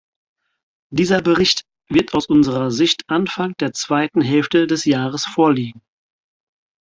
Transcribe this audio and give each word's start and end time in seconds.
Dieser 0.91 1.21
Bericht 1.21 1.61
wird 1.87 2.15
aus 2.15 2.25
unserer 2.25 2.71
Sicht 2.71 3.07
Anfang 3.07 3.53
der 3.59 3.71
zweiten 3.71 4.21
Hälfte 4.21 4.65
des 4.65 4.85
Jahres 4.85 5.25
vorliegen. 5.25 5.79